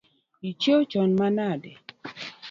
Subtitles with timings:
[0.49, 1.71] Ichieo chon manade?